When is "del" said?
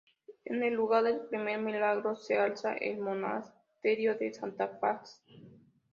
1.03-1.19